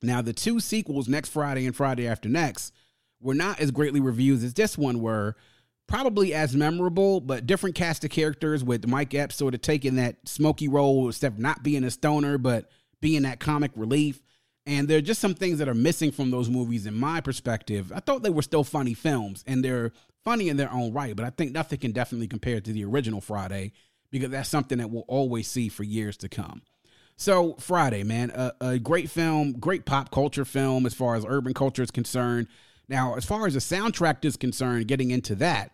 [0.03, 2.73] Now, the two sequels, next Friday and Friday after next,
[3.21, 5.37] were not as greatly reviewed as this one were.
[5.87, 10.17] Probably as memorable, but different cast of characters with Mike Epps sort of taking that
[10.29, 12.71] smoky role of not being a stoner, but
[13.01, 14.23] being that comic relief.
[14.67, 17.91] And there are just some things that are missing from those movies in my perspective.
[17.95, 19.93] I thought they were still funny films, and they're
[20.25, 23.23] funny in their own right, but I think nothing can definitely compare to the original
[23.23, 23.73] Friday
[24.11, 26.63] because that's something that we'll always see for years to come.
[27.17, 31.53] So Friday, man, a, a, great film, great pop culture film as far as urban
[31.53, 32.47] culture is concerned.
[32.89, 35.73] Now, as far as the soundtrack is concerned, getting into that,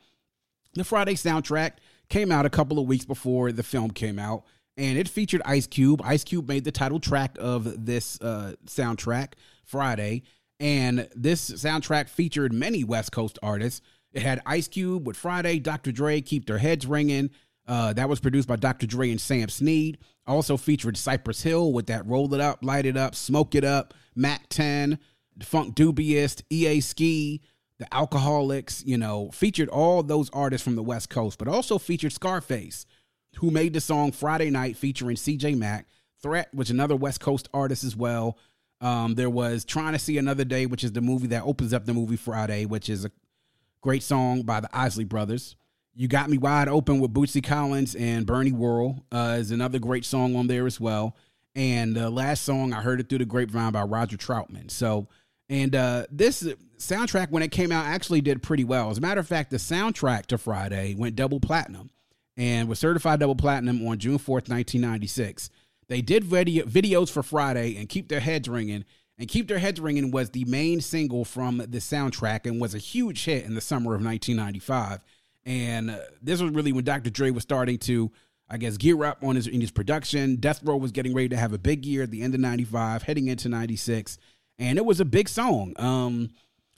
[0.72, 1.72] the Friday soundtrack
[2.08, 4.44] came out a couple of weeks before the film came out,
[4.76, 6.00] and it featured Ice Cube.
[6.02, 10.22] Ice Cube made the title track of this uh, soundtrack, Friday,
[10.58, 13.82] and this soundtrack featured many West Coast artists.
[14.12, 15.92] It had Ice Cube with Friday, Dr.
[15.92, 17.30] Dre, Keep Their Heads Ringing.
[17.66, 18.86] Uh, that was produced by Dr.
[18.86, 19.98] Dre and Sam Sneed.
[20.26, 23.94] Also featured Cypress Hill with that Roll It Up, Light It Up, Smoke It Up,
[24.14, 24.98] Mack 10,
[25.40, 27.42] Funkdoobiest, EA Ski,
[27.78, 32.12] The Alkaholiks, you know, featured all those artists from the West Coast, but also featured
[32.12, 32.86] Scarface,
[33.36, 35.86] who made the song Friday Night featuring CJ Mac.
[36.22, 38.38] Threat, which another West Coast artist as well.
[38.80, 41.84] Um, there was Trying to See Another Day, which is the movie that opens up
[41.84, 43.10] the movie Friday, which is a
[43.82, 45.54] great song by the Isley Brothers.
[45.96, 50.04] You Got Me Wide Open with Bootsy Collins and Bernie Worrell uh, is another great
[50.04, 51.14] song on there as well.
[51.54, 54.72] And the last song, I heard it through the grapevine by Roger Troutman.
[54.72, 55.06] So,
[55.48, 56.42] and uh, this
[56.78, 58.90] soundtrack, when it came out, actually did pretty well.
[58.90, 61.90] As a matter of fact, the soundtrack to Friday went double platinum
[62.36, 65.48] and was certified double platinum on June 4th, 1996.
[65.86, 68.84] They did video, videos for Friday and Keep Their Heads Ringing.
[69.16, 72.78] And Keep Their Heads Ringing was the main single from the soundtrack and was a
[72.78, 74.98] huge hit in the summer of 1995.
[75.46, 77.10] And uh, this was really when Dr.
[77.10, 78.10] Dre was starting to,
[78.48, 80.36] I guess, gear up on his in his production.
[80.36, 83.02] Death Row was getting ready to have a big year at the end of 95,
[83.02, 84.18] heading into 96.
[84.58, 85.74] And it was a big song.
[85.76, 86.30] Um,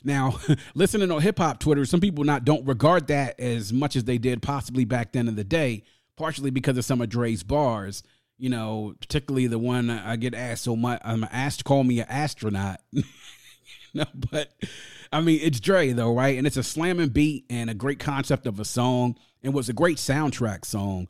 [0.03, 0.39] now,
[0.75, 4.19] listening on hip hop Twitter, some people not don't regard that as much as they
[4.19, 5.85] did possibly back then in the day,
[6.17, 8.03] partially because of some of Dre's bars.
[8.39, 11.01] You know, particularly the one I get asked so much.
[11.03, 12.81] I'm asked to call me an astronaut.
[14.31, 14.53] but
[15.13, 16.37] I mean, it's Dre though, right?
[16.39, 19.73] And it's a slamming beat and a great concept of a song, and was a
[19.73, 21.09] great soundtrack song.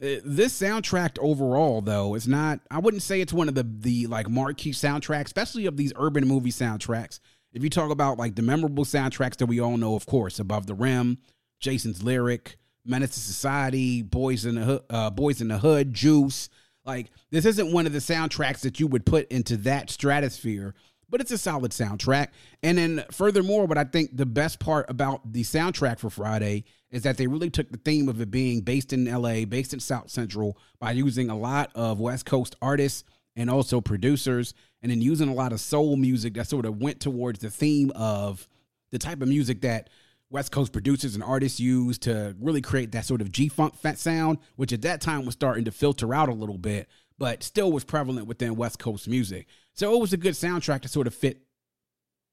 [0.00, 2.60] Uh, this soundtrack overall, though, is not.
[2.70, 6.26] I wouldn't say it's one of the the like marquee soundtracks, especially of these urban
[6.26, 7.20] movie soundtracks.
[7.52, 10.66] If you talk about like the memorable soundtracks that we all know, of course, Above
[10.66, 11.18] the Rim,
[11.60, 16.50] Jason's Lyric, Menace to Society, Boyz n the Hood, uh, Boyz n the Hood, Juice.
[16.84, 20.74] Like this isn't one of the soundtracks that you would put into that stratosphere
[21.08, 22.28] but it's a solid soundtrack.
[22.62, 27.02] And then, furthermore, what I think the best part about the soundtrack for Friday is
[27.02, 30.10] that they really took the theme of it being based in LA, based in South
[30.10, 33.04] Central, by using a lot of West Coast artists
[33.34, 37.00] and also producers, and then using a lot of soul music that sort of went
[37.00, 38.48] towards the theme of
[38.92, 39.90] the type of music that
[40.30, 44.38] West Coast producers and artists use to really create that sort of G Funk sound,
[44.56, 46.88] which at that time was starting to filter out a little bit,
[47.18, 49.46] but still was prevalent within West Coast music.
[49.76, 51.42] So it was a good soundtrack to sort of fit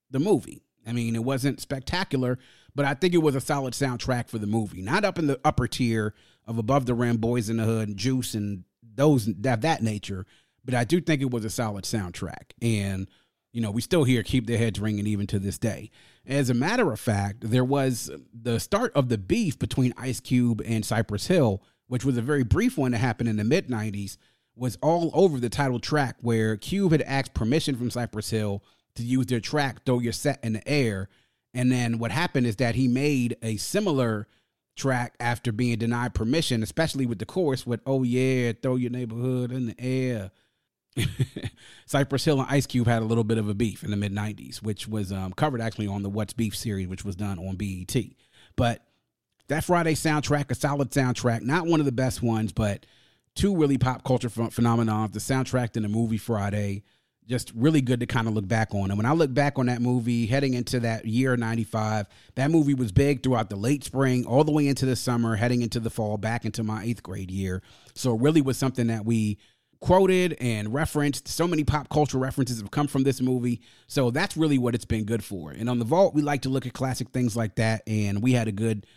[0.09, 0.63] the movie.
[0.87, 2.39] I mean, it wasn't spectacular,
[2.73, 4.81] but I think it was a solid soundtrack for the movie.
[4.81, 6.13] Not up in the upper tier
[6.45, 8.63] of Above the Rim, Boyz n the Hood, and Juice, and
[8.95, 10.25] those that that nature,
[10.63, 12.51] but I do think it was a solid soundtrack.
[12.61, 13.09] And
[13.51, 15.91] you know, we still hear keep their heads ringing even to this day.
[16.25, 20.61] As a matter of fact, there was the start of the beef between Ice Cube
[20.65, 24.17] and Cypress Hill, which was a very brief one that happened in the mid 90s,
[24.55, 28.63] was all over the title track where Cube had asked permission from Cypress Hill
[28.95, 31.09] to use their track Throw Your Set in the Air.
[31.53, 34.27] And then what happened is that he made a similar
[34.75, 39.51] track after being denied permission, especially with the chorus with "Oh yeah, throw your neighborhood
[39.51, 40.31] in the air."
[41.85, 44.13] Cypress Hill and Ice Cube had a little bit of a beef in the mid
[44.13, 47.55] '90s, which was um, covered actually on the What's Beef series, which was done on
[47.55, 47.95] BET.
[48.55, 48.83] But
[49.47, 52.85] that Friday soundtrack, a solid soundtrack, not one of the best ones, but
[53.35, 55.13] two really pop culture ph- phenomenons.
[55.13, 56.83] The soundtrack and the movie Friday,
[57.27, 58.91] just really good to kind of look back on.
[58.91, 62.73] And when I look back on that movie, heading into that year '95, that movie
[62.73, 65.89] was big throughout the late spring, all the way into the summer, heading into the
[65.89, 67.61] fall, back into my eighth grade year.
[67.95, 69.37] So it really was something that we
[69.83, 71.27] quoted and referenced.
[71.27, 73.61] So many pop culture references have come from this movie.
[73.87, 75.51] So that's really what it's been good for.
[75.51, 77.83] And on the vault, we like to look at classic things like that.
[77.85, 78.87] And we had a good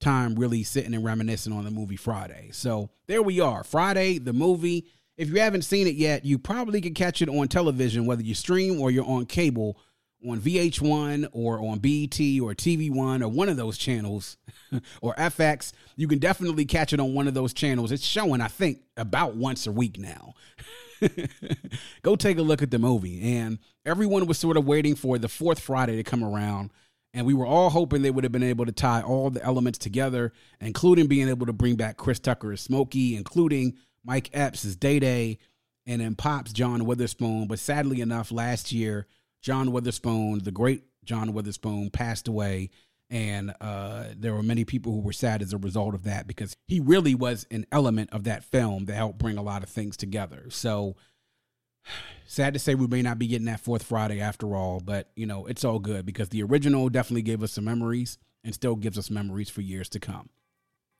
[0.00, 2.50] time really sitting and reminiscing on the movie Friday.
[2.52, 3.64] So there we are.
[3.64, 4.86] Friday, the movie.
[5.16, 8.34] If you haven't seen it yet, you probably can catch it on television, whether you
[8.34, 9.78] stream or you're on cable
[10.26, 14.36] on VH1 or on BET or TV1 or one of those channels
[15.00, 15.72] or FX.
[15.96, 17.92] You can definitely catch it on one of those channels.
[17.92, 20.34] It's showing, I think, about once a week now.
[22.02, 23.36] Go take a look at the movie.
[23.36, 26.70] And everyone was sort of waiting for the fourth Friday to come around.
[27.16, 29.78] And we were all hoping they would have been able to tie all the elements
[29.78, 34.76] together, including being able to bring back Chris Tucker as Smokey, including Mike Epps as
[34.76, 35.38] Day Day,
[35.86, 37.46] and then Pops John Witherspoon.
[37.46, 39.06] But sadly enough, last year,
[39.40, 42.68] John Witherspoon, the great John Witherspoon, passed away.
[43.08, 46.54] And uh, there were many people who were sad as a result of that because
[46.68, 49.96] he really was an element of that film that helped bring a lot of things
[49.96, 50.48] together.
[50.50, 50.96] So
[52.26, 55.26] sad to say we may not be getting that fourth Friday after all, but you
[55.26, 58.98] know, it's all good because the original definitely gave us some memories and still gives
[58.98, 60.28] us memories for years to come.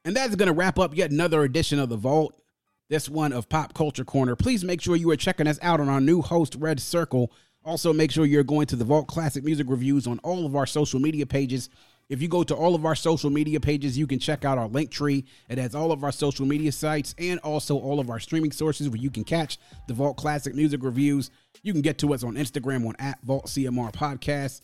[0.05, 2.41] And that's going to wrap up yet another edition of The Vault,
[2.89, 4.37] this one of Pop Culture Corner.
[4.37, 7.29] Please make sure you are checking us out on our new host, RedCircle.
[7.65, 10.67] Also, make sure you're going to the Vault Classic Music Reviews on all of our
[10.67, 11.69] social media pages.
[12.09, 14.69] If you go to all of our social media pages, you can check out our
[14.69, 15.25] Linktree.
[15.49, 18.89] It has all of our social media sites and also all of our streaming sources
[18.89, 21.31] where you can catch the Vault Classic Music Reviews.
[21.63, 24.61] You can get to us on Instagram on at Vault CMR Podcast,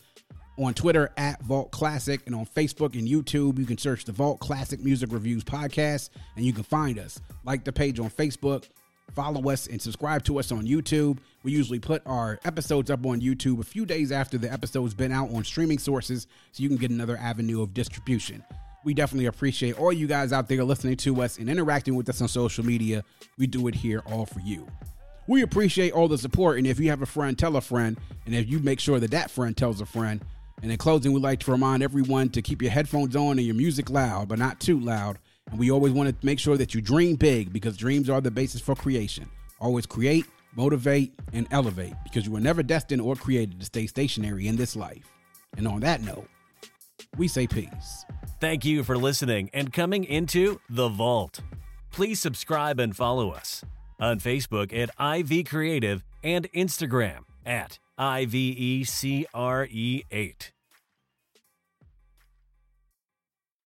[0.57, 3.59] on Twitter at Vault Classic, and on Facebook and YouTube.
[3.59, 7.19] You can search the Vault Classic Music Reviews Podcast and you can find us.
[7.43, 8.69] Like the page on Facebook,
[9.13, 11.19] follow us, and subscribe to us on YouTube.
[11.43, 15.11] We usually put our episodes up on YouTube a few days after the episode's been
[15.11, 18.43] out on streaming sources so you can get another avenue of distribution.
[18.83, 22.21] We definitely appreciate all you guys out there listening to us and interacting with us
[22.21, 23.03] on social media.
[23.37, 24.67] We do it here all for you.
[25.25, 28.35] We appreciate all the support, and if you have a friend, tell a friend, and
[28.35, 30.21] if you make sure that that friend tells a friend.
[30.61, 33.55] And in closing, we'd like to remind everyone to keep your headphones on and your
[33.55, 35.17] music loud, but not too loud.
[35.51, 38.31] And we always want to make sure that you dream big because dreams are the
[38.31, 39.29] basis for creation.
[39.59, 40.25] Always create,
[40.55, 44.75] motivate, and elevate because you were never destined or created to stay stationary in this
[44.75, 45.11] life.
[45.57, 46.27] And on that note,
[47.17, 48.05] we say peace.
[48.39, 51.39] Thank you for listening and coming into The Vault.
[51.91, 53.63] Please subscribe and follow us
[53.99, 59.23] on Facebook at IV Creative and Instagram at IVECRE8.